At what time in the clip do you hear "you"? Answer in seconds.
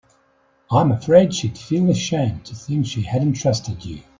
3.85-4.01